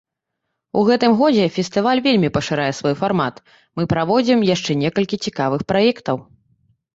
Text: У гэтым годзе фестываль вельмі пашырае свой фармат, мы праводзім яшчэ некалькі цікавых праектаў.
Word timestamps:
У 0.79 0.81
гэтым 0.87 1.11
годзе 1.19 1.43
фестываль 1.57 2.01
вельмі 2.07 2.29
пашырае 2.37 2.65
свой 2.79 2.95
фармат, 3.01 3.35
мы 3.81 3.85
праводзім 3.93 4.39
яшчэ 4.55 4.71
некалькі 4.83 5.21
цікавых 5.27 5.61
праектаў. 5.75 6.17